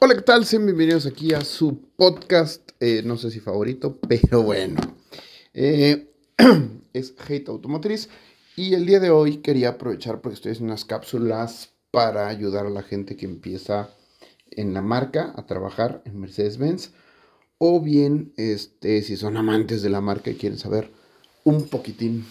Hola, 0.00 0.14
¿qué 0.14 0.22
tal? 0.22 0.46
Sean 0.46 0.64
bienvenidos 0.64 1.06
aquí 1.06 1.34
a 1.34 1.40
su 1.40 1.80
podcast, 1.96 2.70
eh, 2.78 3.02
no 3.04 3.16
sé 3.16 3.32
si 3.32 3.40
favorito, 3.40 3.98
pero 4.08 4.44
bueno. 4.44 4.80
Eh, 5.54 6.12
es 6.92 7.16
Hate 7.18 7.48
Automotriz 7.48 8.08
y 8.54 8.74
el 8.74 8.86
día 8.86 9.00
de 9.00 9.10
hoy 9.10 9.38
quería 9.38 9.70
aprovechar 9.70 10.20
porque 10.20 10.36
estoy 10.36 10.52
haciendo 10.52 10.72
unas 10.72 10.84
cápsulas 10.84 11.70
para 11.90 12.28
ayudar 12.28 12.66
a 12.66 12.70
la 12.70 12.84
gente 12.84 13.16
que 13.16 13.26
empieza 13.26 13.90
en 14.52 14.72
la 14.72 14.82
marca 14.82 15.34
a 15.34 15.46
trabajar 15.46 16.00
en 16.04 16.20
Mercedes-Benz 16.20 16.92
o 17.58 17.80
bien 17.80 18.32
este, 18.36 19.02
si 19.02 19.16
son 19.16 19.36
amantes 19.36 19.82
de 19.82 19.90
la 19.90 20.00
marca 20.00 20.30
y 20.30 20.36
quieren 20.36 20.60
saber 20.60 20.92
un 21.42 21.68
poquitín 21.68 22.24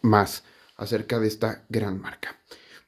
más 0.00 0.44
acerca 0.76 1.18
de 1.18 1.26
esta 1.26 1.64
gran 1.68 2.00
marca. 2.00 2.38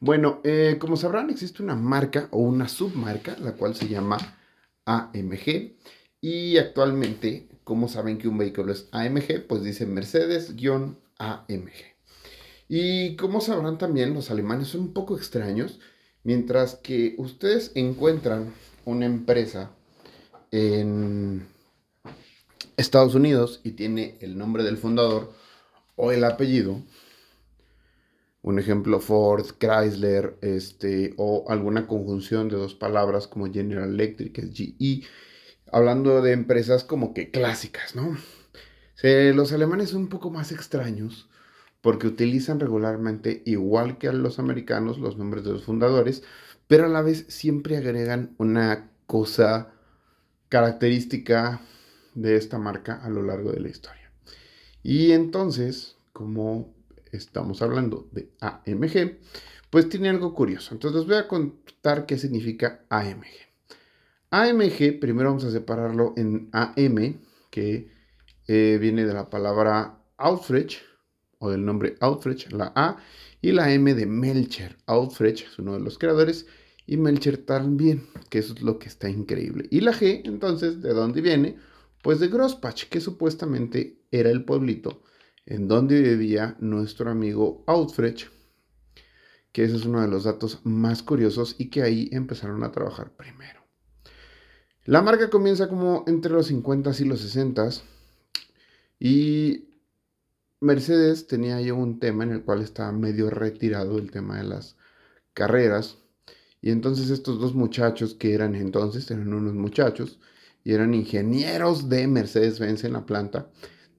Bueno, 0.03 0.41
eh, 0.43 0.79
como 0.81 0.97
sabrán, 0.97 1.31
existe 1.31 1.63
una 1.63 1.77
marca 1.77 2.27
o 2.33 2.39
una 2.39 2.67
submarca, 2.67 3.37
la 3.39 3.53
cual 3.53 3.77
se 3.77 3.87
llama 3.87 4.37
AMG. 4.85 5.77
Y 6.21 6.57
actualmente, 6.59 7.49
como 7.63 7.87
saben 7.87 8.19
que 8.19 8.27
un 8.27 8.37
vehículo 8.37 8.73
es 8.73 8.89
AMG, 8.91 9.47
pues 9.47 9.63
dice 9.63 9.87
Mercedes-AMG. 9.87 11.71
Y 12.69 13.15
como 13.15 13.41
sabrán 13.41 13.79
también, 13.79 14.13
los 14.13 14.33
alemanes 14.33 14.67
son 14.67 14.81
un 14.81 14.93
poco 14.93 15.17
extraños, 15.17 15.79
mientras 16.25 16.75
que 16.75 17.15
ustedes 17.19 17.71
encuentran 17.77 18.53
una 18.85 19.07
empresa 19.07 19.71
en 20.51 21.47
Estados 22.77 23.15
Unidos 23.15 23.61
y 23.63 23.71
tiene 23.71 24.17
el 24.21 24.37
nombre 24.37 24.65
del 24.65 24.79
fundador 24.79 25.33
o 25.95 26.11
el 26.11 26.25
apellido, 26.25 26.83
un 28.43 28.59
ejemplo 28.59 29.01
Ford, 29.01 29.47
Chrysler, 29.59 30.37
este, 30.43 31.15
o 31.17 31.45
alguna 31.49 31.87
conjunción 31.87 32.49
de 32.49 32.57
dos 32.57 32.75
palabras 32.75 33.27
como 33.29 33.53
General 33.53 33.89
Electric, 33.89 34.39
es 34.39 34.53
GE, 34.53 35.03
hablando 35.71 36.21
de 36.23 36.33
empresas 36.33 36.85
como 36.85 37.15
que 37.15 37.31
clásicas, 37.31 37.95
¿no? 37.97 38.17
los 39.03 39.53
alemanes 39.53 39.91
son 39.91 40.03
un 40.03 40.09
poco 40.09 40.31
más 40.31 40.53
extraños 40.53 41.29
porque 41.81 42.07
utilizan 42.07 42.61
regularmente, 42.61 43.43
igual 43.45 43.99
que 43.99 44.09
a 44.09 44.13
los 44.13 44.39
americanos, 44.39 44.99
los 44.99 45.19
nombres 45.19 45.45
de 45.45 45.51
los 45.51 45.65
fundadores, 45.65 46.23
pero 46.69 46.87
a 46.87 46.89
la 46.89 47.03
vez 47.03 47.27
siempre 47.29 47.77
agregan 47.77 48.35
una 48.39 48.91
cosa 49.07 49.73
característica 50.49 51.61
de 52.15 52.37
esta 52.37 52.59
marca 52.59 53.03
a 53.03 53.11
lo 53.11 53.23
largo 53.23 53.51
de 53.53 53.61
la 53.61 53.69
historia. 53.69 54.13
Y 54.85 55.13
entonces, 55.13 55.97
como 56.13 56.73
estamos 57.13 57.63
hablando 57.63 58.09
de 58.13 58.31
AMG, 58.41 59.19
pues 59.71 59.89
tiene 59.89 60.09
algo 60.09 60.35
curioso. 60.35 60.75
Entonces 60.75 61.01
les 61.01 61.09
voy 61.09 61.17
a 61.17 61.29
contar 61.29 62.07
qué 62.07 62.19
significa 62.19 62.85
AMG. 62.89 63.53
AMG, 64.31 64.99
primero 64.99 65.29
vamos 65.29 65.45
a 65.45 65.51
separarlo 65.51 66.15
en 66.17 66.49
AM, 66.53 67.21
que 67.51 67.91
eh, 68.49 68.79
viene 68.81 69.05
de 69.05 69.13
la 69.13 69.29
palabra 69.29 69.99
Outreach, 70.17 70.83
o 71.39 71.51
del 71.51 71.65
nombre 71.65 71.97
Outreach, 72.01 72.51
la 72.51 72.73
A, 72.75 72.97
y 73.43 73.53
la 73.53 73.73
M 73.73 73.93
de 73.95 74.07
Melcher. 74.07 74.79
Outreach 74.87 75.43
es 75.43 75.59
uno 75.59 75.75
de 75.75 75.81
los 75.81 75.99
creadores, 75.99 76.47
y 76.87 76.97
Melcher 76.97 77.37
también, 77.39 78.07
que 78.31 78.39
eso 78.39 78.55
es 78.55 78.63
lo 78.63 78.79
que 78.79 78.89
está 78.89 79.09
increíble. 79.09 79.69
Y 79.71 79.81
la 79.81 79.93
G, 79.93 80.23
entonces, 80.25 80.81
¿de 80.83 80.95
dónde 80.95 81.21
viene? 81.21 81.57
Pues 82.03 82.19
de 82.19 82.29
Grosspach, 82.29 82.89
que 82.89 83.01
supuestamente 83.01 84.03
era 84.11 84.31
el 84.31 84.45
pueblito 84.45 85.03
en 85.47 85.69
donde 85.69 86.01
vivía 86.01 86.57
nuestro 86.61 87.11
amigo 87.11 87.65
Outfresh, 87.67 88.29
que 89.53 89.65
ese 89.65 89.77
es 89.77 89.85
uno 89.85 90.01
de 90.01 90.09
los 90.09 90.25
datos 90.25 90.61
más 90.65 91.03
curiosos 91.03 91.57
y 91.59 91.69
que 91.69 91.83
ahí 91.83 92.09
empezaron 92.13 92.65
a 92.65 92.73
trabajar 92.73 93.11
primero. 93.17 93.61
La 94.85 95.03
marca 95.03 95.31
comienza 95.31 95.69
como 95.69 96.05
entre 96.07 96.33
los 96.33 96.47
50 96.47 96.91
y 96.99 97.05
los 97.05 97.21
60 97.21 97.71
y 98.99 99.69
Mercedes 100.61 101.27
tenía 101.27 101.61
ya 101.61 101.75
un 101.75 101.99
tema 101.99 102.25
en 102.25 102.31
el 102.31 102.43
cual 102.43 102.63
estaba 102.63 102.93
medio 102.93 103.31
retirado 103.31 103.99
el 103.99 104.11
tema 104.11 104.39
de 104.39 104.45
las 104.45 104.77
carreras. 105.35 105.99
Y 106.61 106.71
entonces 106.71 107.11
estos 107.11 107.41
dos 107.41 107.55
muchachos 107.55 108.15
que 108.15 108.33
eran 108.35 108.55
entonces, 108.55 109.11
eran 109.11 109.33
unos 109.33 109.55
muchachos 109.55 110.21
y 110.63 110.73
eran 110.73 110.95
ingenieros 110.95 111.89
de 111.89 112.07
Mercedes-Benz 112.07 112.85
en 112.85 112.93
la 112.93 113.05
planta, 113.05 113.51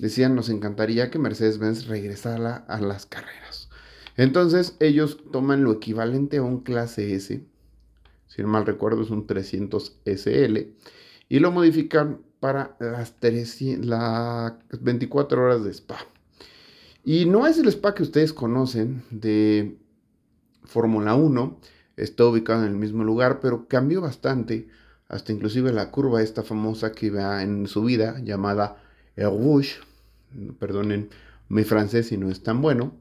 decían, 0.03 0.35
nos 0.35 0.49
encantaría 0.49 1.09
que 1.09 1.17
Mercedes-Benz 1.17 1.87
regresara 1.87 2.57
a 2.67 2.81
las 2.81 3.05
carreras. 3.05 3.69
Entonces 4.17 4.75
ellos 4.81 5.17
toman 5.31 5.63
lo 5.63 5.71
equivalente 5.71 6.37
a 6.37 6.43
un 6.43 6.59
clase 6.59 7.15
S, 7.15 7.41
si 8.27 8.41
no 8.41 8.49
mal 8.49 8.65
recuerdo 8.65 9.03
es 9.03 9.11
un 9.11 9.25
300 9.25 10.01
SL, 10.03 10.57
y 11.29 11.39
lo 11.39 11.51
modifican 11.51 12.19
para 12.41 12.75
las, 12.81 13.15
las 13.21 14.53
24 14.81 15.41
horas 15.41 15.63
de 15.63 15.71
spa. 15.71 15.99
Y 17.05 17.25
no 17.25 17.47
es 17.47 17.57
el 17.57 17.69
spa 17.69 17.95
que 17.95 18.03
ustedes 18.03 18.33
conocen 18.33 19.03
de 19.09 19.77
Fórmula 20.65 21.15
1, 21.15 21.61
está 21.95 22.25
ubicado 22.25 22.63
en 22.63 22.71
el 22.71 22.75
mismo 22.75 23.05
lugar, 23.05 23.39
pero 23.39 23.69
cambió 23.69 24.01
bastante, 24.01 24.67
hasta 25.07 25.31
inclusive 25.31 25.71
la 25.71 25.91
curva 25.91 26.21
esta 26.21 26.43
famosa 26.43 26.91
que 26.91 27.09
va 27.09 27.41
en 27.41 27.67
su 27.67 27.85
vida 27.85 28.19
llamada 28.19 28.83
Rouge, 29.15 29.77
perdonen 30.59 31.09
mi 31.49 31.63
francés 31.63 32.07
si 32.07 32.17
no 32.17 32.29
es 32.29 32.43
tan 32.43 32.61
bueno, 32.61 32.93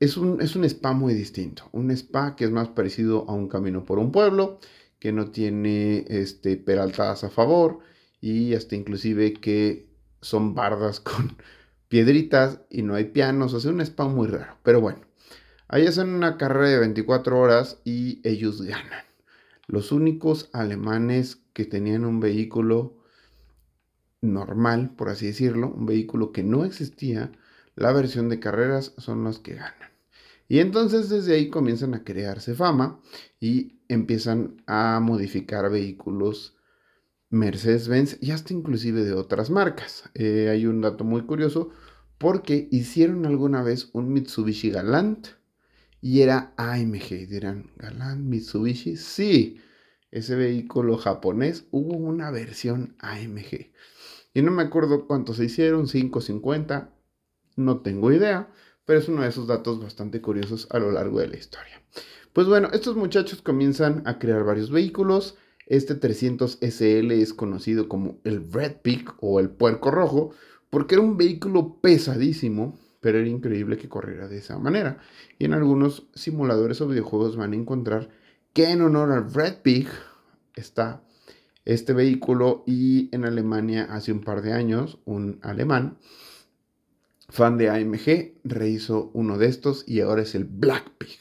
es 0.00 0.16
un, 0.16 0.40
es 0.40 0.56
un 0.56 0.64
spa 0.64 0.92
muy 0.92 1.14
distinto. 1.14 1.68
Un 1.72 1.90
spa 1.90 2.36
que 2.36 2.44
es 2.44 2.50
más 2.50 2.68
parecido 2.68 3.24
a 3.28 3.32
un 3.32 3.48
camino 3.48 3.84
por 3.84 3.98
un 3.98 4.12
pueblo, 4.12 4.58
que 4.98 5.12
no 5.12 5.30
tiene 5.30 6.04
este, 6.08 6.56
peraltadas 6.56 7.24
a 7.24 7.30
favor 7.30 7.80
y 8.20 8.54
hasta 8.54 8.74
inclusive 8.74 9.34
que 9.34 9.88
son 10.20 10.54
bardas 10.54 11.00
con 11.00 11.36
piedritas 11.88 12.60
y 12.70 12.82
no 12.82 12.94
hay 12.94 13.04
pianos. 13.04 13.54
O 13.54 13.68
un 13.68 13.80
spa 13.80 14.06
muy 14.08 14.28
raro. 14.28 14.56
Pero 14.62 14.80
bueno, 14.80 15.00
ahí 15.68 15.86
hacen 15.86 16.08
una 16.08 16.36
carrera 16.36 16.68
de 16.68 16.78
24 16.80 17.38
horas 17.38 17.80
y 17.84 18.20
ellos 18.28 18.62
ganan. 18.62 19.04
Los 19.66 19.92
únicos 19.92 20.50
alemanes 20.52 21.42
que 21.52 21.64
tenían 21.64 22.04
un 22.04 22.20
vehículo 22.20 23.03
normal, 24.32 24.94
por 24.96 25.08
así 25.08 25.26
decirlo, 25.26 25.68
un 25.68 25.86
vehículo 25.86 26.32
que 26.32 26.42
no 26.42 26.64
existía, 26.64 27.32
la 27.76 27.92
versión 27.92 28.28
de 28.28 28.40
carreras 28.40 28.94
son 28.98 29.24
los 29.24 29.38
que 29.38 29.54
ganan. 29.54 29.90
Y 30.48 30.58
entonces 30.58 31.08
desde 31.08 31.34
ahí 31.34 31.48
comienzan 31.48 31.94
a 31.94 32.04
crearse 32.04 32.54
fama 32.54 33.00
y 33.40 33.80
empiezan 33.88 34.62
a 34.66 35.00
modificar 35.00 35.70
vehículos 35.70 36.56
Mercedes-Benz 37.30 38.18
y 38.20 38.30
hasta 38.30 38.52
inclusive 38.52 39.04
de 39.04 39.14
otras 39.14 39.50
marcas. 39.50 40.10
Eh, 40.14 40.48
hay 40.50 40.66
un 40.66 40.80
dato 40.80 41.04
muy 41.04 41.22
curioso 41.22 41.70
porque 42.18 42.68
hicieron 42.70 43.26
alguna 43.26 43.62
vez 43.62 43.90
un 43.92 44.12
Mitsubishi 44.12 44.70
Galant 44.70 45.28
y 46.00 46.20
era 46.20 46.52
AMG. 46.56 47.26
Dirán, 47.28 47.70
Galant, 47.76 48.24
Mitsubishi, 48.24 48.96
sí, 48.96 49.60
ese 50.10 50.36
vehículo 50.36 50.96
japonés 50.96 51.66
hubo 51.70 51.96
una 51.96 52.30
versión 52.30 52.94
AMG. 53.00 53.72
Y 54.34 54.42
no 54.42 54.50
me 54.50 54.64
acuerdo 54.64 55.06
cuántos 55.06 55.36
se 55.36 55.44
hicieron, 55.44 55.86
5, 55.86 56.20
50, 56.20 56.92
no 57.56 57.80
tengo 57.80 58.12
idea, 58.12 58.50
pero 58.84 58.98
es 58.98 59.08
uno 59.08 59.22
de 59.22 59.28
esos 59.28 59.46
datos 59.46 59.80
bastante 59.80 60.20
curiosos 60.20 60.66
a 60.70 60.80
lo 60.80 60.90
largo 60.90 61.20
de 61.20 61.28
la 61.28 61.36
historia. 61.36 61.80
Pues 62.32 62.48
bueno, 62.48 62.68
estos 62.72 62.96
muchachos 62.96 63.42
comienzan 63.42 64.02
a 64.06 64.18
crear 64.18 64.42
varios 64.42 64.72
vehículos. 64.72 65.36
Este 65.66 65.94
300 65.94 66.58
SL 66.60 67.12
es 67.12 67.32
conocido 67.32 67.88
como 67.88 68.18
el 68.24 68.52
Red 68.52 68.78
Pig 68.82 69.08
o 69.20 69.38
el 69.38 69.50
Puerco 69.50 69.92
Rojo, 69.92 70.32
porque 70.68 70.96
era 70.96 71.02
un 71.02 71.16
vehículo 71.16 71.80
pesadísimo, 71.80 72.76
pero 73.00 73.18
era 73.18 73.28
increíble 73.28 73.76
que 73.76 73.88
corriera 73.88 74.26
de 74.26 74.38
esa 74.38 74.58
manera. 74.58 74.98
Y 75.38 75.44
en 75.44 75.54
algunos 75.54 76.08
simuladores 76.14 76.80
o 76.80 76.88
videojuegos 76.88 77.36
van 77.36 77.52
a 77.52 77.56
encontrar 77.56 78.10
que 78.52 78.70
en 78.70 78.82
honor 78.82 79.12
al 79.12 79.32
Red 79.32 79.62
Pig 79.62 79.86
está 80.56 81.04
este 81.64 81.92
vehículo 81.92 82.64
y 82.66 83.14
en 83.14 83.24
Alemania 83.24 83.88
hace 83.90 84.12
un 84.12 84.20
par 84.20 84.42
de 84.42 84.52
años 84.52 84.98
un 85.04 85.38
alemán, 85.42 85.98
fan 87.28 87.56
de 87.56 87.70
AMG, 87.70 88.34
rehizo 88.44 89.10
uno 89.14 89.38
de 89.38 89.46
estos 89.46 89.84
y 89.88 90.00
ahora 90.00 90.22
es 90.22 90.34
el 90.34 90.44
Black 90.44 90.90
Pig, 90.98 91.18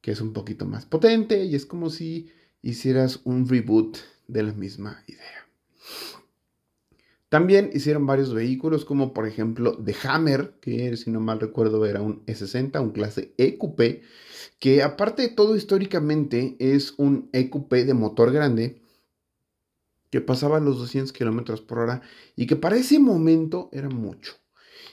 que 0.00 0.12
es 0.12 0.20
un 0.20 0.32
poquito 0.32 0.66
más 0.66 0.86
potente 0.86 1.44
y 1.44 1.54
es 1.54 1.66
como 1.66 1.90
si 1.90 2.30
hicieras 2.62 3.20
un 3.24 3.48
reboot 3.48 3.98
de 4.28 4.42
la 4.42 4.52
misma 4.52 5.02
idea. 5.06 5.44
También 7.34 7.70
hicieron 7.74 8.06
varios 8.06 8.32
vehículos, 8.32 8.84
como 8.84 9.12
por 9.12 9.26
ejemplo 9.26 9.76
The 9.84 9.96
Hammer, 10.04 10.54
que 10.60 10.96
si 10.96 11.10
no 11.10 11.18
mal 11.18 11.40
recuerdo 11.40 11.84
era 11.84 12.00
un 12.00 12.24
E60, 12.26 12.80
un 12.80 12.92
clase 12.92 13.34
EQP, 13.38 14.02
que 14.60 14.84
aparte 14.84 15.22
de 15.22 15.28
todo 15.30 15.56
históricamente 15.56 16.54
es 16.60 16.94
un 16.96 17.28
EQP 17.32 17.72
de 17.72 17.94
motor 17.94 18.30
grande, 18.30 18.83
que 20.14 20.20
pasaba 20.20 20.60
los 20.60 20.78
200 20.78 21.12
kilómetros 21.12 21.60
por 21.60 21.80
hora 21.80 22.00
y 22.36 22.46
que 22.46 22.54
para 22.54 22.76
ese 22.76 23.00
momento 23.00 23.68
era 23.72 23.88
mucho. 23.88 24.34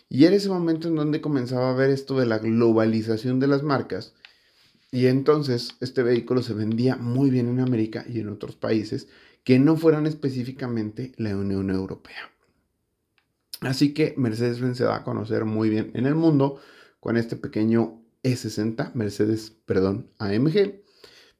Y 0.09 0.25
era 0.25 0.35
ese 0.35 0.50
momento 0.50 0.88
en 0.88 0.95
donde 0.95 1.21
comenzaba 1.21 1.69
a 1.69 1.75
ver 1.75 1.91
esto 1.91 2.18
de 2.18 2.25
la 2.25 2.39
globalización 2.39 3.39
de 3.39 3.45
las 3.45 3.62
marcas 3.62 4.15
Y 4.89 5.06
entonces 5.06 5.75
este 5.79 6.01
vehículo 6.01 6.41
se 6.41 6.56
vendía 6.56 6.95
muy 6.95 7.29
bien 7.29 7.50
en 7.50 7.59
América 7.59 8.03
y 8.09 8.19
en 8.19 8.29
otros 8.29 8.56
países 8.56 9.09
que 9.44 9.59
no 9.59 9.77
fueran 9.77 10.07
específicamente 10.07 11.12
la 11.18 11.38
Unión 11.38 11.69
Europea. 11.69 12.31
Así 13.59 13.94
que 13.94 14.15
Mercedes-Benz 14.18 14.79
se 14.79 14.85
da 14.85 14.95
a 14.95 15.03
conocer 15.03 15.45
muy 15.45 15.69
bien 15.69 15.91
en 15.94 16.07
el 16.07 16.15
mundo 16.15 16.59
con 17.00 17.15
este 17.15 17.35
pequeño 17.35 18.01
E60, 18.23 18.95
Mercedes, 18.95 19.51
perdón, 19.68 20.09
AMG, 20.18 20.81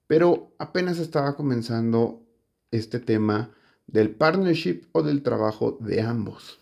pero 0.06 0.54
apenas 0.60 1.00
estaba 1.00 1.36
comenzando 1.36 2.28
este 2.70 3.00
tema 3.00 3.56
del 3.92 4.12
partnership 4.12 4.84
o 4.92 5.04
del 5.04 5.24
trabajo 5.24 5.78
de 5.80 6.02
ambos. 6.02 6.60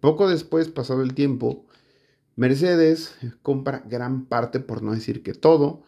Poco 0.00 0.28
después, 0.28 0.68
pasado 0.68 1.02
el 1.02 1.14
tiempo, 1.14 1.66
Mercedes 2.36 3.14
compra 3.42 3.84
gran 3.86 4.26
parte, 4.26 4.60
por 4.60 4.82
no 4.82 4.92
decir 4.92 5.22
que 5.22 5.34
todo, 5.34 5.82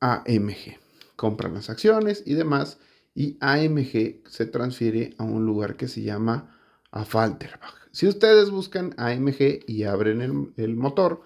AMG. 0.00 0.78
Compra 1.16 1.48
las 1.48 1.70
acciones 1.70 2.22
y 2.26 2.34
demás, 2.34 2.78
y 3.14 3.38
AMG 3.40 4.22
se 4.28 4.46
transfiere 4.46 5.14
a 5.18 5.24
un 5.24 5.46
lugar 5.46 5.76
que 5.76 5.88
se 5.88 6.02
llama 6.02 6.58
Affalterbach. 6.90 7.74
Si 7.92 8.08
ustedes 8.08 8.50
buscan 8.50 8.94
AMG 8.98 9.60
y 9.66 9.84
abren 9.84 10.20
el, 10.20 10.52
el 10.56 10.76
motor, 10.76 11.22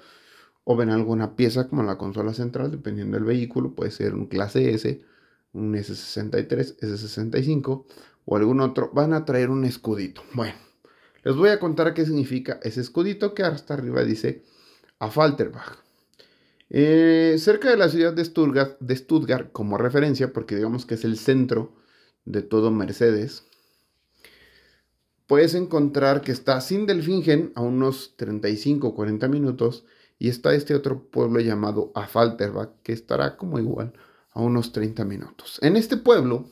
o 0.71 0.77
ven 0.77 0.91
alguna 0.91 1.35
pieza 1.35 1.67
como 1.67 1.83
la 1.83 1.97
consola 1.97 2.35
central, 2.35 2.71
dependiendo 2.71 3.17
del 3.17 3.25
vehículo, 3.25 3.75
puede 3.75 3.91
ser 3.91 4.15
un 4.15 4.27
clase 4.27 4.75
S, 4.75 5.03
un 5.53 5.75
S63, 5.75 6.79
S65 6.79 7.85
o 8.25 8.37
algún 8.37 8.61
otro, 8.61 8.91
van 8.93 9.13
a 9.13 9.25
traer 9.25 9.51
un 9.51 9.65
escudito. 9.65 10.23
Bueno, 10.35 10.55
les 11.25 11.37
voy 11.37 11.51
a 11.51 11.59
contar 11.59 11.95
qué 11.95 12.05
significa 12.05 12.61
ese 12.63 12.81
escudito 12.81 13.35
que 13.35 13.43
hasta 13.43 13.75
arriba 13.75 14.03
dice 14.05 14.45
a 14.99 15.11
Falterbach. 15.11 15.79
Eh, 16.71 17.37
cerca 17.39 17.71
de 17.71 17.79
la 17.79 17.89
ciudad 17.89 18.13
de 18.13 18.25
Stuttgart, 18.97 19.53
como 19.53 19.79
referencia, 19.79 20.33
porque 20.33 20.57
digamos 20.57 20.85
que 20.85 20.95
es 20.95 21.05
el 21.05 21.17
centro 21.17 21.75
de 22.27 22.43
todo 22.43 22.71
Mercedes, 22.71 23.45
puedes 25.27 25.55
encontrar 25.55 26.21
que 26.21 26.33
está 26.33 26.61
Sindelfingen 26.61 27.53
a 27.55 27.63
unos 27.63 28.17
35 28.17 28.89
o 28.89 28.95
40 28.95 29.29
minutos 29.29 29.87
y 30.19 30.29
está 30.29 30.53
este 30.55 30.75
otro 30.75 31.11
pueblo 31.11 31.41
llamado 31.41 31.91
Afalterbach, 31.95 32.71
que 32.83 32.93
estará 32.93 33.37
como 33.37 33.59
igual 33.59 33.95
a 34.39 34.43
unos 34.43 34.71
30 34.73 35.05
minutos. 35.05 35.59
En 35.63 35.77
este 35.77 35.97
pueblo 35.97 36.49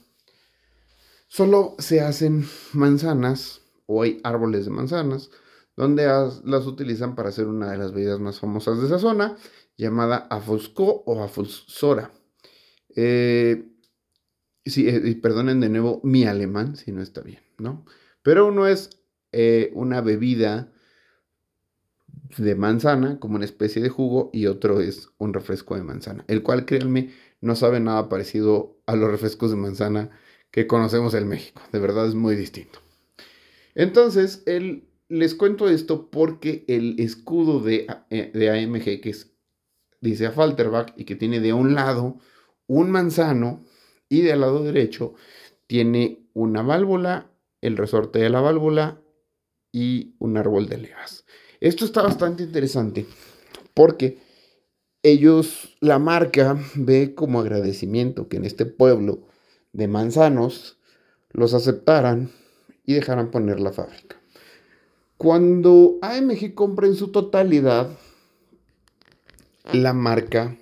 solo 1.28 1.76
se 1.78 2.00
hacen 2.00 2.44
manzanas 2.72 3.62
o 3.86 4.02
hay 4.02 4.20
árboles 4.24 4.64
de 4.64 4.72
manzanas 4.72 5.30
donde 5.76 6.04
las 6.06 6.66
utilizan 6.66 7.14
para 7.14 7.28
hacer 7.28 7.46
una 7.46 7.70
de 7.70 7.78
las 7.78 7.92
bebidas 7.92 8.18
más 8.18 8.40
famosas 8.40 8.80
de 8.80 8.86
esa 8.86 8.98
zona, 8.98 9.36
llamada 9.76 10.26
Afusco 10.30 11.04
o 11.06 11.22
Afusora. 11.22 12.10
Eh, 12.96 13.68
eh, 14.64 15.18
perdonen 15.22 15.60
de 15.60 15.68
nuevo 15.68 16.00
mi 16.02 16.24
alemán 16.24 16.76
si 16.76 16.90
no 16.90 17.02
está 17.02 17.20
bien, 17.20 17.40
¿no? 17.58 17.84
Pero 18.22 18.48
uno 18.48 18.66
es 18.66 18.98
eh, 19.30 19.70
una 19.74 20.00
bebida 20.00 20.72
de 22.36 22.54
manzana, 22.56 23.20
como 23.20 23.36
una 23.36 23.44
especie 23.44 23.80
de 23.80 23.90
jugo, 23.90 24.30
y 24.32 24.46
otro 24.46 24.80
es 24.80 25.10
un 25.18 25.34
refresco 25.34 25.76
de 25.76 25.82
manzana, 25.82 26.24
el 26.26 26.42
cual, 26.42 26.64
créanme, 26.64 27.12
no 27.40 27.56
sabe 27.56 27.80
nada 27.80 28.08
parecido 28.08 28.78
a 28.86 28.96
los 28.96 29.10
refrescos 29.10 29.50
de 29.50 29.56
manzana 29.56 30.10
que 30.50 30.66
conocemos 30.66 31.14
en 31.14 31.28
México. 31.28 31.62
De 31.72 31.78
verdad 31.78 32.06
es 32.06 32.14
muy 32.14 32.36
distinto. 32.36 32.80
Entonces, 33.74 34.44
les 35.08 35.34
cuento 35.34 35.68
esto 35.68 36.10
porque 36.10 36.64
el 36.68 36.98
escudo 36.98 37.60
de, 37.60 37.86
eh, 38.10 38.30
de 38.32 38.50
AMG, 38.50 39.00
que 39.00 39.10
es, 39.10 39.32
dice 40.00 40.26
a 40.26 40.32
Falterbach, 40.32 40.94
y 40.96 41.04
que 41.04 41.16
tiene 41.16 41.40
de 41.40 41.52
un 41.52 41.74
lado 41.74 42.18
un 42.66 42.90
manzano, 42.90 43.64
y 44.08 44.22
del 44.22 44.40
lado 44.40 44.62
derecho 44.62 45.14
tiene 45.66 46.28
una 46.32 46.62
válvula, 46.62 47.30
el 47.60 47.76
resorte 47.76 48.18
de 48.18 48.30
la 48.30 48.40
válvula 48.40 49.00
y 49.72 50.14
un 50.18 50.36
árbol 50.36 50.68
de 50.68 50.78
levas. 50.78 51.24
Esto 51.60 51.84
está 51.84 52.02
bastante 52.02 52.42
interesante 52.44 53.06
porque 53.74 54.18
ellos, 55.10 55.76
la 55.80 55.98
marca 56.00 56.58
ve 56.74 57.14
como 57.14 57.40
agradecimiento 57.40 58.28
que 58.28 58.38
en 58.38 58.44
este 58.44 58.66
pueblo 58.66 59.20
de 59.72 59.86
manzanos 59.86 60.78
los 61.30 61.54
aceptaran 61.54 62.32
y 62.84 62.94
dejaran 62.94 63.30
poner 63.30 63.60
la 63.60 63.72
fábrica. 63.72 64.20
Cuando 65.16 65.98
AMG 66.02 66.54
compra 66.54 66.88
en 66.88 66.96
su 66.96 67.12
totalidad 67.12 67.96
la 69.72 69.92
marca, 69.92 70.56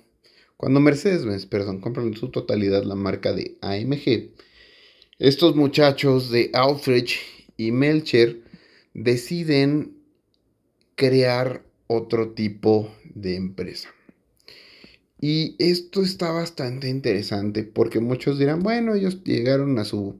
cuando 0.57 0.79
Mercedes-Benz, 0.79 1.47
perdón, 1.47 1.81
compra 1.81 2.03
en 2.03 2.15
su 2.15 2.29
totalidad 2.29 2.83
la 2.83 2.95
marca 2.95 3.33
de 3.33 3.57
AMG, 3.61 4.31
estos 5.17 5.55
muchachos 5.55 6.29
de 6.29 6.51
Alfred 6.53 7.05
y 7.57 7.71
Melcher 7.71 8.41
deciden 8.93 9.97
crear 10.95 11.63
otro 11.87 12.31
tipo 12.33 12.93
de 13.15 13.35
empresa. 13.35 13.94
Y 15.19 15.55
esto 15.59 16.01
está 16.01 16.31
bastante 16.31 16.89
interesante 16.89 17.63
porque 17.63 17.99
muchos 17.99 18.37
dirán, 18.37 18.61
bueno, 18.61 18.95
ellos 18.95 19.23
llegaron 19.23 19.79
a 19.79 19.85
su, 19.85 20.19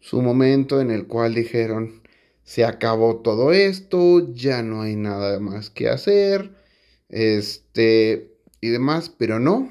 su 0.00 0.20
momento 0.22 0.80
en 0.80 0.90
el 0.90 1.06
cual 1.06 1.34
dijeron, 1.34 2.02
se 2.44 2.64
acabó 2.64 3.16
todo 3.16 3.52
esto, 3.52 4.32
ya 4.32 4.62
no 4.62 4.82
hay 4.82 4.96
nada 4.96 5.38
más 5.40 5.70
que 5.70 5.88
hacer, 5.88 6.54
este, 7.08 8.32
y 8.60 8.68
demás, 8.68 9.10
pero 9.10 9.38
no, 9.38 9.70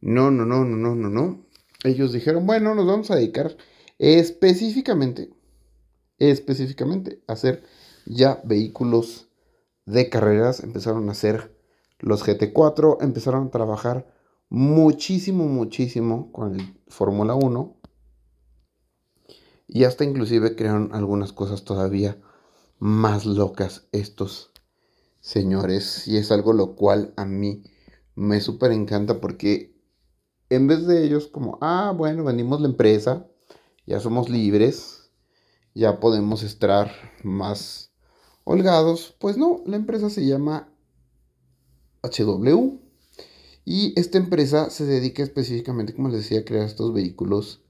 no, 0.00 0.30
no, 0.30 0.44
no, 0.44 0.64
no, 0.64 0.76
no, 0.76 0.94
no, 0.94 1.08
no. 1.10 1.46
Ellos 1.84 2.12
dijeron, 2.12 2.46
bueno, 2.46 2.74
nos 2.74 2.86
vamos 2.86 3.10
a 3.10 3.16
dedicar 3.16 3.56
específicamente, 3.98 5.30
específicamente 6.18 7.22
a 7.26 7.34
hacer 7.34 7.62
ya 8.06 8.40
vehículos 8.44 9.28
de 9.86 10.08
carreras, 10.08 10.62
empezaron 10.62 11.08
a 11.08 11.12
hacer 11.12 11.50
los 12.02 12.26
GT4, 12.26 12.98
empezaron 13.00 13.46
a 13.46 13.50
trabajar 13.50 14.06
muchísimo, 14.50 15.44
muchísimo 15.46 16.30
con 16.32 16.60
el 16.60 16.82
Fórmula 16.88 17.34
1 17.34 17.76
y 19.66 19.84
hasta 19.84 20.04
inclusive 20.04 20.54
crearon 20.54 20.90
algunas 20.92 21.32
cosas 21.32 21.64
todavía 21.64 22.20
más 22.78 23.24
locas 23.24 23.88
estos 23.92 24.52
señores 25.20 26.06
y 26.06 26.18
es 26.18 26.30
algo 26.30 26.52
lo 26.52 26.74
cual 26.74 27.14
a 27.16 27.24
mí 27.24 27.62
me 28.14 28.40
súper 28.40 28.72
encanta 28.72 29.20
porque 29.20 29.72
en 30.50 30.66
vez 30.66 30.86
de 30.86 31.04
ellos 31.04 31.28
como, 31.28 31.56
ah, 31.62 31.94
bueno, 31.96 32.24
vendimos 32.24 32.60
la 32.60 32.68
empresa, 32.68 33.26
ya 33.86 34.00
somos 34.00 34.28
libres, 34.28 35.10
ya 35.74 35.98
podemos 35.98 36.42
estar 36.42 36.92
más 37.22 37.92
holgados. 38.44 39.16
Pues 39.18 39.38
no, 39.38 39.62
la 39.64 39.76
empresa 39.76 40.10
se 40.10 40.26
llama 40.26 40.71
HW 42.02 42.78
y 43.64 43.98
esta 43.98 44.18
empresa 44.18 44.70
se 44.70 44.84
dedica 44.84 45.22
específicamente, 45.22 45.94
como 45.94 46.08
les 46.08 46.18
decía, 46.18 46.40
a 46.40 46.44
crear 46.44 46.66
estos 46.66 46.92
vehículos 46.92 47.62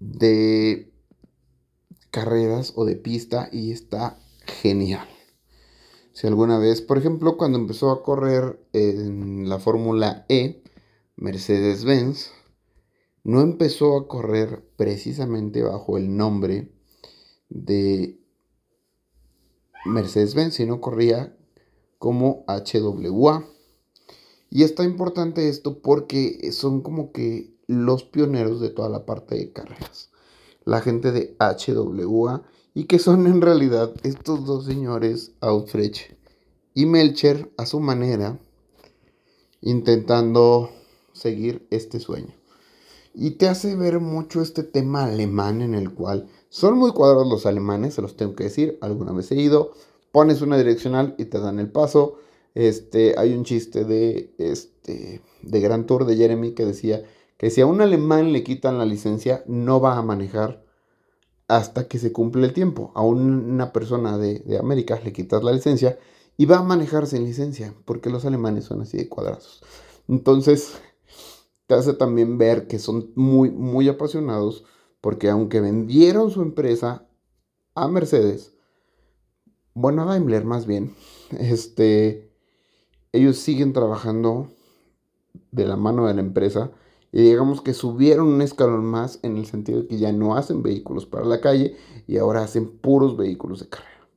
de 0.00 0.92
carreras 2.10 2.72
o 2.76 2.84
de 2.84 2.96
pista 2.96 3.48
y 3.52 3.72
está 3.72 4.18
genial. 4.62 5.06
Si 6.12 6.26
alguna 6.26 6.58
vez, 6.58 6.80
por 6.80 6.96
ejemplo, 6.96 7.36
cuando 7.36 7.58
empezó 7.58 7.90
a 7.90 8.02
correr 8.02 8.58
en 8.72 9.50
la 9.50 9.58
Fórmula 9.58 10.24
E, 10.30 10.62
Mercedes-Benz, 11.16 12.30
no 13.22 13.42
empezó 13.42 13.98
a 13.98 14.08
correr 14.08 14.66
precisamente 14.76 15.62
bajo 15.62 15.98
el 15.98 16.16
nombre 16.16 16.72
de 17.50 18.18
Mercedes-Benz, 19.84 20.54
sino 20.54 20.80
corría 20.80 21.36
como 21.98 22.44
HWA. 22.46 23.46
Y 24.50 24.62
está 24.62 24.84
importante 24.84 25.48
esto 25.48 25.80
porque 25.80 26.50
son 26.52 26.80
como 26.82 27.12
que 27.12 27.54
los 27.66 28.04
pioneros 28.04 28.60
de 28.60 28.70
toda 28.70 28.88
la 28.88 29.04
parte 29.04 29.34
de 29.34 29.52
carreras. 29.52 30.10
La 30.64 30.80
gente 30.80 31.12
de 31.12 31.36
HWA 31.38 32.42
y 32.74 32.84
que 32.84 32.98
son 32.98 33.26
en 33.26 33.40
realidad 33.40 33.92
estos 34.02 34.44
dos 34.44 34.66
señores, 34.66 35.32
Outfresh 35.40 36.14
y 36.74 36.86
Melcher, 36.86 37.50
a 37.56 37.64
su 37.64 37.80
manera, 37.80 38.38
intentando 39.62 40.70
seguir 41.12 41.66
este 41.70 42.00
sueño. 42.00 42.34
Y 43.14 43.32
te 43.32 43.48
hace 43.48 43.74
ver 43.74 43.98
mucho 43.98 44.42
este 44.42 44.62
tema 44.62 45.06
alemán 45.06 45.62
en 45.62 45.74
el 45.74 45.94
cual 45.94 46.28
son 46.50 46.76
muy 46.76 46.92
cuadrados 46.92 47.26
los 47.26 47.46
alemanes, 47.46 47.94
se 47.94 48.02
los 48.02 48.16
tengo 48.16 48.34
que 48.34 48.44
decir, 48.44 48.78
alguna 48.82 49.12
vez 49.12 49.32
he 49.32 49.36
ido, 49.36 49.72
pones 50.16 50.40
una 50.40 50.56
direccional 50.56 51.14
y 51.18 51.26
te 51.26 51.38
dan 51.38 51.58
el 51.58 51.70
paso. 51.70 52.16
Este, 52.54 53.16
hay 53.18 53.34
un 53.34 53.44
chiste 53.44 53.84
de, 53.84 54.34
este, 54.38 55.20
de 55.42 55.60
Gran 55.60 55.84
Tour 55.84 56.06
de 56.06 56.16
Jeremy 56.16 56.54
que 56.54 56.64
decía 56.64 57.02
que 57.36 57.50
si 57.50 57.60
a 57.60 57.66
un 57.66 57.82
alemán 57.82 58.32
le 58.32 58.42
quitan 58.42 58.78
la 58.78 58.86
licencia, 58.86 59.44
no 59.46 59.78
va 59.78 59.98
a 59.98 60.02
manejar 60.02 60.64
hasta 61.48 61.86
que 61.86 61.98
se 61.98 62.12
cumple 62.12 62.46
el 62.46 62.54
tiempo. 62.54 62.92
A 62.94 63.02
una 63.02 63.74
persona 63.74 64.16
de, 64.16 64.38
de 64.38 64.56
América 64.56 64.98
le 65.04 65.12
quitas 65.12 65.44
la 65.44 65.52
licencia 65.52 65.98
y 66.38 66.46
va 66.46 66.60
a 66.60 66.62
manejar 66.62 67.06
sin 67.06 67.22
licencia, 67.24 67.74
porque 67.84 68.08
los 68.08 68.24
alemanes 68.24 68.64
son 68.64 68.80
así 68.80 68.96
de 68.96 69.10
cuadrados. 69.10 69.62
Entonces, 70.08 70.78
te 71.66 71.74
hace 71.74 71.92
también 71.92 72.38
ver 72.38 72.68
que 72.68 72.78
son 72.78 73.12
muy, 73.16 73.50
muy 73.50 73.86
apasionados, 73.90 74.64
porque 75.02 75.28
aunque 75.28 75.60
vendieron 75.60 76.30
su 76.30 76.40
empresa 76.40 77.06
a 77.74 77.86
Mercedes, 77.86 78.55
bueno, 79.76 80.02
a 80.02 80.04
Daimler 80.06 80.46
más 80.46 80.66
bien, 80.66 80.94
este, 81.38 82.30
ellos 83.12 83.36
siguen 83.36 83.74
trabajando 83.74 84.48
de 85.52 85.66
la 85.66 85.76
mano 85.76 86.06
de 86.06 86.14
la 86.14 86.22
empresa 86.22 86.70
y 87.12 87.20
digamos 87.20 87.60
que 87.60 87.74
subieron 87.74 88.26
un 88.26 88.40
escalón 88.40 88.86
más 88.86 89.18
en 89.22 89.36
el 89.36 89.44
sentido 89.44 89.82
de 89.82 89.86
que 89.86 89.98
ya 89.98 90.12
no 90.12 90.34
hacen 90.34 90.62
vehículos 90.62 91.04
para 91.04 91.26
la 91.26 91.42
calle 91.42 91.76
y 92.06 92.16
ahora 92.16 92.42
hacen 92.42 92.78
puros 92.78 93.18
vehículos 93.18 93.60
de 93.60 93.68
carrera. 93.68 94.08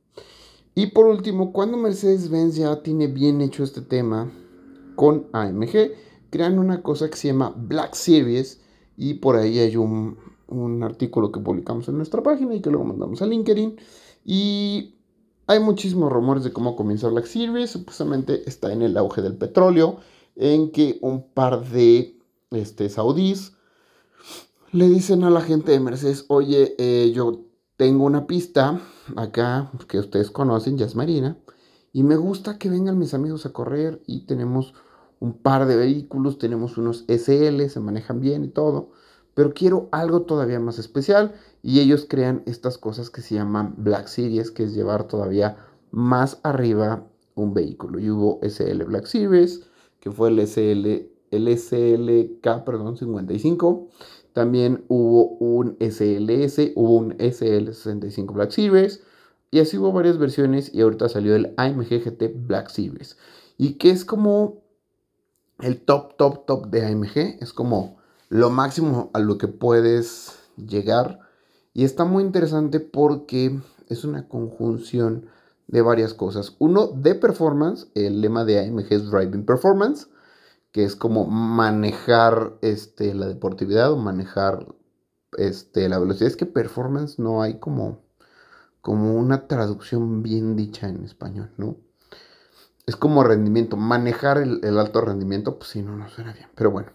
Y 0.74 0.86
por 0.86 1.04
último, 1.04 1.52
cuando 1.52 1.76
Mercedes-Benz 1.76 2.56
ya 2.56 2.82
tiene 2.82 3.08
bien 3.08 3.42
hecho 3.42 3.62
este 3.62 3.82
tema 3.82 4.32
con 4.96 5.26
AMG, 5.34 5.92
crean 6.30 6.58
una 6.58 6.82
cosa 6.82 7.10
que 7.10 7.18
se 7.18 7.28
llama 7.28 7.54
Black 7.54 7.92
Series 7.92 8.62
y 8.96 9.14
por 9.14 9.36
ahí 9.36 9.58
hay 9.58 9.76
un, 9.76 10.16
un 10.48 10.82
artículo 10.82 11.30
que 11.30 11.40
publicamos 11.40 11.86
en 11.90 11.98
nuestra 11.98 12.22
página 12.22 12.54
y 12.54 12.62
que 12.62 12.70
luego 12.70 12.86
mandamos 12.86 13.20
a 13.20 13.26
LinkedIn 13.26 13.76
y 14.24 14.99
hay 15.50 15.58
muchísimos 15.58 16.12
rumores 16.12 16.44
de 16.44 16.52
cómo 16.52 16.76
comienza 16.76 17.08
Black 17.08 17.26
Series, 17.26 17.70
supuestamente 17.70 18.48
está 18.48 18.72
en 18.72 18.82
el 18.82 18.96
auge 18.96 19.20
del 19.20 19.34
petróleo, 19.34 19.96
en 20.36 20.70
que 20.70 21.00
un 21.02 21.28
par 21.28 21.68
de 21.68 22.16
este, 22.52 22.88
saudíes 22.88 23.54
le 24.70 24.88
dicen 24.88 25.24
a 25.24 25.30
la 25.30 25.40
gente 25.40 25.72
de 25.72 25.80
Mercedes, 25.80 26.24
oye, 26.28 26.76
eh, 26.78 27.10
yo 27.12 27.40
tengo 27.76 28.04
una 28.04 28.28
pista 28.28 28.80
acá 29.16 29.72
que 29.88 29.98
ustedes 29.98 30.30
conocen, 30.30 30.78
ya 30.78 30.86
es 30.86 30.94
Marina, 30.94 31.36
y 31.92 32.04
me 32.04 32.14
gusta 32.14 32.56
que 32.56 32.70
vengan 32.70 32.96
mis 32.96 33.12
amigos 33.12 33.44
a 33.44 33.52
correr 33.52 34.00
y 34.06 34.26
tenemos 34.26 34.74
un 35.18 35.32
par 35.32 35.66
de 35.66 35.74
vehículos, 35.74 36.38
tenemos 36.38 36.78
unos 36.78 37.04
SL, 37.08 37.68
se 37.68 37.80
manejan 37.80 38.20
bien 38.20 38.44
y 38.44 38.48
todo, 38.50 38.92
pero 39.34 39.52
quiero 39.52 39.88
algo 39.90 40.22
todavía 40.22 40.60
más 40.60 40.78
especial 40.78 41.34
y 41.62 41.80
ellos 41.80 42.06
crean 42.08 42.42
estas 42.46 42.78
cosas 42.78 43.10
que 43.10 43.22
se 43.22 43.34
llaman 43.34 43.74
Black 43.76 44.06
Series, 44.06 44.50
que 44.50 44.64
es 44.64 44.74
llevar 44.74 45.08
todavía 45.08 45.56
más 45.90 46.38
arriba 46.42 47.06
un 47.34 47.54
vehículo. 47.54 47.98
Y 47.98 48.10
hubo 48.10 48.40
SL 48.42 48.84
Black 48.84 49.06
Series, 49.06 49.62
que 50.00 50.10
fue 50.10 50.28
el 50.28 50.46
SL 50.46 51.10
el 51.30 51.48
SLK, 51.56 52.64
perdón, 52.64 52.96
55. 52.96 53.88
También 54.32 54.84
hubo 54.88 55.36
un 55.38 55.76
SLS, 55.80 56.72
hubo 56.74 56.96
un 56.96 57.16
SL65 57.18 58.32
Black 58.32 58.50
Series. 58.50 59.02
Y 59.50 59.60
así 59.60 59.78
hubo 59.78 59.92
varias 59.92 60.18
versiones 60.18 60.72
y 60.72 60.80
ahorita 60.80 61.08
salió 61.08 61.34
el 61.34 61.54
AMG 61.56 62.04
GT 62.04 62.34
Black 62.46 62.68
Series. 62.68 63.16
Y 63.58 63.74
que 63.74 63.90
es 63.90 64.04
como 64.04 64.62
el 65.60 65.80
top, 65.80 66.16
top, 66.16 66.46
top 66.46 66.66
de 66.66 66.86
AMG. 66.86 67.38
Es 67.40 67.52
como 67.52 67.98
lo 68.28 68.50
máximo 68.50 69.10
a 69.12 69.18
lo 69.18 69.38
que 69.38 69.48
puedes 69.48 70.38
llegar. 70.56 71.20
Y 71.72 71.84
está 71.84 72.04
muy 72.04 72.22
interesante 72.24 72.80
porque 72.80 73.60
es 73.88 74.04
una 74.04 74.28
conjunción 74.28 75.26
de 75.68 75.82
varias 75.82 76.14
cosas. 76.14 76.56
Uno, 76.58 76.88
de 76.88 77.14
performance. 77.14 77.88
El 77.94 78.20
lema 78.20 78.44
de 78.44 78.60
AMG 78.60 78.92
es 78.92 79.10
Driving 79.10 79.44
Performance 79.44 80.08
que 80.72 80.84
es 80.84 80.96
como 80.96 81.26
manejar 81.26 82.54
este, 82.62 83.14
la 83.14 83.26
deportividad 83.26 83.92
o 83.92 83.96
manejar 83.96 84.66
este, 85.36 85.88
la 85.88 85.98
velocidad. 85.98 86.28
Es 86.28 86.36
que 86.36 86.46
performance 86.46 87.18
no 87.18 87.42
hay 87.42 87.58
como, 87.58 88.02
como 88.80 89.14
una 89.14 89.48
traducción 89.48 90.22
bien 90.22 90.56
dicha 90.56 90.88
en 90.88 91.04
español, 91.04 91.50
¿no? 91.56 91.76
Es 92.86 92.96
como 92.96 93.22
rendimiento, 93.22 93.76
manejar 93.76 94.38
el, 94.38 94.78
alto 94.78 95.00
rendimiento, 95.00 95.58
pues 95.58 95.70
sí, 95.70 95.82
no, 95.82 95.96
no 95.96 96.08
suena 96.08 96.32
bien, 96.32 96.48
pero 96.54 96.70
bueno. 96.70 96.90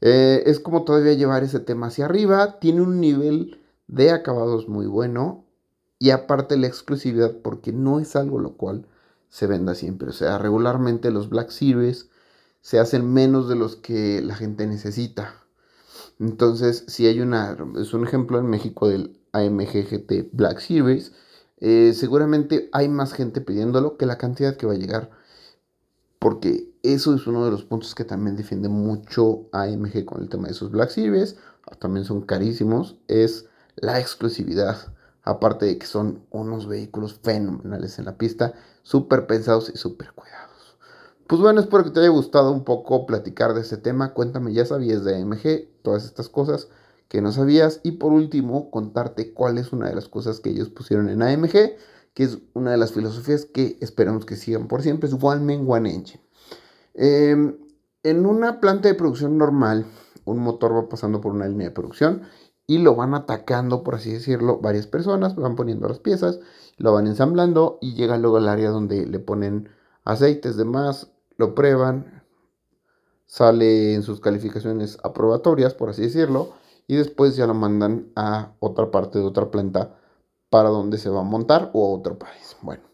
Eh, 0.00 0.44
es 0.46 0.60
como 0.60 0.84
todavía 0.84 1.12
llevar 1.12 1.44
ese 1.44 1.60
tema 1.60 1.88
hacia 1.88 2.06
arriba, 2.06 2.58
tiene 2.58 2.80
un 2.80 3.00
nivel 3.00 3.59
de 3.90 4.12
acabados 4.12 4.68
muy 4.68 4.86
bueno 4.86 5.44
y 5.98 6.10
aparte 6.10 6.56
la 6.56 6.68
exclusividad 6.68 7.36
porque 7.42 7.72
no 7.72 7.98
es 7.98 8.14
algo 8.16 8.38
lo 8.38 8.56
cual 8.56 8.86
se 9.28 9.46
venda 9.46 9.74
siempre. 9.74 10.10
O 10.10 10.12
sea, 10.12 10.38
regularmente 10.38 11.10
los 11.10 11.28
Black 11.28 11.50
Series 11.50 12.08
se 12.60 12.78
hacen 12.78 13.12
menos 13.12 13.48
de 13.48 13.56
los 13.56 13.76
que 13.76 14.22
la 14.22 14.34
gente 14.34 14.66
necesita. 14.66 15.34
Entonces, 16.18 16.84
si 16.86 17.06
hay 17.06 17.20
una, 17.20 17.56
es 17.78 17.92
un 17.92 18.06
ejemplo 18.06 18.38
en 18.38 18.46
México 18.46 18.88
del 18.88 19.18
AMG 19.32 19.88
GT 19.90 20.30
Black 20.32 20.60
Series, 20.60 21.12
eh, 21.58 21.92
seguramente 21.94 22.68
hay 22.72 22.88
más 22.88 23.12
gente 23.12 23.40
pidiéndolo 23.40 23.96
que 23.96 24.06
la 24.06 24.18
cantidad 24.18 24.56
que 24.56 24.66
va 24.66 24.74
a 24.74 24.78
llegar. 24.78 25.10
Porque 26.18 26.70
eso 26.82 27.14
es 27.14 27.26
uno 27.26 27.44
de 27.44 27.50
los 27.50 27.64
puntos 27.64 27.94
que 27.94 28.04
también 28.04 28.36
defiende 28.36 28.68
mucho 28.68 29.48
AMG 29.52 30.04
con 30.04 30.22
el 30.22 30.28
tema 30.28 30.48
de 30.48 30.54
sus 30.54 30.70
Black 30.70 30.90
Series. 30.90 31.36
También 31.78 32.04
son 32.04 32.22
carísimos. 32.22 32.96
Es 33.08 33.49
la 33.80 33.98
exclusividad. 34.00 34.76
Aparte 35.22 35.66
de 35.66 35.78
que 35.78 35.86
son 35.86 36.24
unos 36.30 36.66
vehículos 36.66 37.20
fenomenales 37.22 37.98
en 37.98 38.06
la 38.06 38.16
pista, 38.16 38.54
súper 38.82 39.26
pensados 39.26 39.70
y 39.74 39.76
súper 39.76 40.12
cuidados. 40.12 40.78
Pues 41.26 41.40
bueno, 41.40 41.60
espero 41.60 41.84
que 41.84 41.90
te 41.90 42.00
haya 42.00 42.08
gustado 42.08 42.50
un 42.50 42.64
poco 42.64 43.06
platicar 43.06 43.54
de 43.54 43.60
este 43.60 43.76
tema. 43.76 44.14
Cuéntame, 44.14 44.52
ya 44.52 44.64
sabías 44.64 45.04
de 45.04 45.16
AMG, 45.16 45.82
todas 45.82 46.04
estas 46.04 46.28
cosas 46.28 46.68
que 47.08 47.20
no 47.20 47.32
sabías. 47.32 47.80
Y 47.82 47.92
por 47.92 48.12
último, 48.12 48.70
contarte 48.70 49.32
cuál 49.32 49.58
es 49.58 49.72
una 49.72 49.88
de 49.88 49.94
las 49.94 50.08
cosas 50.08 50.40
que 50.40 50.50
ellos 50.50 50.70
pusieron 50.70 51.08
en 51.08 51.22
AMG, 51.22 51.76
que 52.14 52.22
es 52.24 52.38
una 52.54 52.72
de 52.72 52.78
las 52.78 52.92
filosofías 52.92 53.44
que 53.44 53.76
esperamos 53.80 54.24
que 54.24 54.36
sigan 54.36 54.68
por 54.68 54.82
siempre, 54.82 55.08
es 55.08 55.16
One 55.20 55.44
Man, 55.44 55.66
One 55.68 55.94
Engine. 55.94 56.22
Em, 56.94 57.56
en 58.02 58.26
una 58.26 58.60
planta 58.60 58.88
de 58.88 58.94
producción 58.94 59.38
normal, 59.38 59.86
un 60.24 60.38
motor 60.38 60.74
va 60.74 60.88
pasando 60.88 61.20
por 61.20 61.32
una 61.32 61.46
línea 61.46 61.68
de 61.68 61.74
producción 61.74 62.22
y 62.70 62.78
lo 62.78 62.94
van 62.94 63.14
atacando, 63.14 63.82
por 63.82 63.96
así 63.96 64.12
decirlo, 64.12 64.60
varias 64.60 64.86
personas, 64.86 65.34
van 65.34 65.56
poniendo 65.56 65.88
las 65.88 65.98
piezas, 65.98 66.38
lo 66.76 66.92
van 66.92 67.08
ensamblando 67.08 67.78
y 67.80 67.94
llega 67.94 68.16
luego 68.16 68.36
al 68.36 68.48
área 68.48 68.70
donde 68.70 69.06
le 69.06 69.18
ponen 69.18 69.70
aceites, 70.04 70.56
demás, 70.56 71.10
lo 71.36 71.56
prueban, 71.56 72.22
sale 73.26 73.94
en 73.94 74.04
sus 74.04 74.20
calificaciones 74.20 74.98
aprobatorias, 75.02 75.74
por 75.74 75.90
así 75.90 76.02
decirlo, 76.02 76.52
y 76.86 76.94
después 76.94 77.34
ya 77.34 77.48
lo 77.48 77.54
mandan 77.54 78.12
a 78.14 78.52
otra 78.60 78.92
parte 78.92 79.18
de 79.18 79.24
otra 79.24 79.50
planta 79.50 79.96
para 80.48 80.68
donde 80.68 80.98
se 80.98 81.10
va 81.10 81.22
a 81.22 81.24
montar 81.24 81.72
o 81.72 81.84
a 81.84 81.98
otro 81.98 82.20
país. 82.20 82.56
Bueno, 82.62 82.84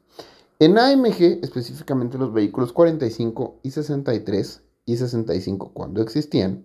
en 0.58 0.78
AMG, 0.78 1.40
específicamente 1.42 2.16
los 2.16 2.32
vehículos 2.32 2.72
45 2.72 3.60
y 3.62 3.72
63 3.72 4.62
y 4.86 4.96
65 4.96 5.72
cuando 5.74 6.00
existían, 6.00 6.64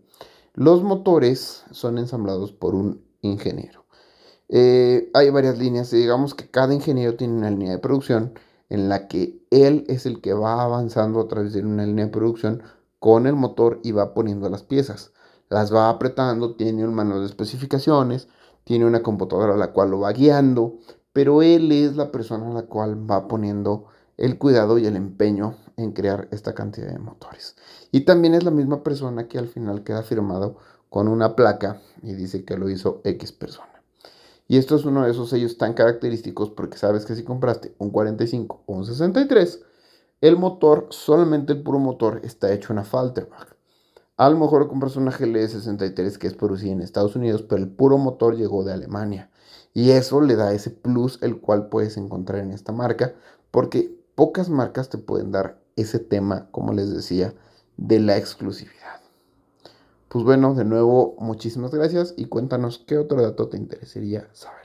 los 0.53 0.83
motores 0.83 1.63
son 1.71 1.97
ensamblados 1.97 2.51
por 2.51 2.75
un 2.75 3.03
ingeniero. 3.21 3.85
Eh, 4.49 5.09
hay 5.13 5.29
varias 5.29 5.57
líneas, 5.57 5.91
digamos 5.91 6.35
que 6.35 6.49
cada 6.49 6.73
ingeniero 6.73 7.15
tiene 7.15 7.35
una 7.35 7.49
línea 7.49 7.71
de 7.71 7.79
producción 7.79 8.33
en 8.69 8.89
la 8.89 9.07
que 9.07 9.41
él 9.49 9.85
es 9.87 10.05
el 10.05 10.19
que 10.21 10.33
va 10.33 10.61
avanzando 10.61 11.21
a 11.21 11.27
través 11.27 11.53
de 11.53 11.61
una 11.61 11.85
línea 11.85 12.05
de 12.05 12.11
producción 12.11 12.63
con 12.99 13.27
el 13.27 13.35
motor 13.35 13.79
y 13.83 13.93
va 13.93 14.13
poniendo 14.13 14.49
las 14.49 14.63
piezas. 14.63 15.13
Las 15.49 15.73
va 15.73 15.89
apretando, 15.89 16.55
tiene 16.55 16.85
un 16.85 16.93
manual 16.93 17.21
de 17.21 17.25
especificaciones, 17.27 18.27
tiene 18.63 18.85
una 18.85 19.03
computadora 19.03 19.53
a 19.53 19.57
la 19.57 19.71
cual 19.71 19.91
lo 19.91 19.99
va 19.99 20.11
guiando, 20.11 20.79
pero 21.13 21.41
él 21.41 21.71
es 21.71 21.95
la 21.95 22.11
persona 22.11 22.49
a 22.49 22.53
la 22.53 22.63
cual 22.63 23.09
va 23.09 23.27
poniendo 23.27 23.85
el 24.17 24.37
cuidado 24.37 24.77
y 24.77 24.85
el 24.85 24.95
empeño 24.95 25.55
en 25.77 25.91
crear 25.91 26.27
esta 26.31 26.53
cantidad 26.53 26.91
de 26.91 26.99
motores. 26.99 27.55
Y 27.91 28.01
también 28.01 28.33
es 28.33 28.43
la 28.43 28.51
misma 28.51 28.83
persona 28.83 29.27
que 29.27 29.37
al 29.37 29.47
final 29.47 29.83
queda 29.83 30.03
firmado 30.03 30.57
con 30.89 31.07
una 31.07 31.35
placa 31.35 31.81
y 32.03 32.13
dice 32.13 32.43
que 32.43 32.57
lo 32.57 32.69
hizo 32.69 33.01
X 33.03 33.31
persona. 33.31 33.81
Y 34.47 34.57
esto 34.57 34.75
es 34.75 34.83
uno 34.83 35.05
de 35.05 35.11
esos 35.11 35.29
sellos 35.29 35.57
tan 35.57 35.73
característicos 35.73 36.49
porque 36.49 36.77
sabes 36.77 37.05
que 37.05 37.15
si 37.15 37.23
compraste 37.23 37.73
un 37.77 37.89
45 37.89 38.63
o 38.65 38.73
un 38.73 38.85
63, 38.85 39.61
el 40.19 40.35
motor, 40.35 40.87
solamente 40.89 41.53
el 41.53 41.63
puro 41.63 41.79
motor, 41.79 42.19
está 42.23 42.51
hecho 42.51 42.73
una 42.73 42.83
Falterbach. 42.83 43.55
A 44.17 44.29
lo 44.29 44.37
mejor 44.37 44.67
compras 44.67 44.97
una 44.97 45.09
GLE 45.09 45.47
63 45.47 46.17
que 46.17 46.27
es 46.27 46.33
producida 46.33 46.73
en 46.73 46.81
Estados 46.81 47.15
Unidos, 47.15 47.43
pero 47.43 47.61
el 47.61 47.69
puro 47.69 47.97
motor 47.97 48.35
llegó 48.35 48.65
de 48.65 48.73
Alemania. 48.73 49.31
Y 49.73 49.91
eso 49.91 50.19
le 50.19 50.35
da 50.35 50.53
ese 50.53 50.69
plus 50.69 51.17
el 51.23 51.39
cual 51.39 51.69
puedes 51.69 51.95
encontrar 51.95 52.41
en 52.41 52.51
esta 52.51 52.73
marca, 52.73 53.15
porque 53.51 53.97
pocas 54.15 54.49
marcas 54.49 54.89
te 54.89 54.97
pueden 54.97 55.31
dar 55.31 55.60
ese 55.75 55.99
tema, 55.99 56.47
como 56.51 56.73
les 56.73 56.93
decía, 56.93 57.33
de 57.77 57.99
la 57.99 58.17
exclusividad. 58.17 59.01
Pues 60.07 60.25
bueno, 60.25 60.53
de 60.55 60.65
nuevo, 60.65 61.15
muchísimas 61.19 61.71
gracias 61.71 62.13
y 62.17 62.25
cuéntanos 62.25 62.83
qué 62.85 62.97
otro 62.97 63.21
dato 63.21 63.47
te 63.47 63.57
interesaría 63.57 64.27
saber. 64.33 64.60